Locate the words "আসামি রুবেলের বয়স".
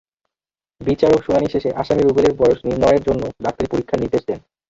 1.81-2.59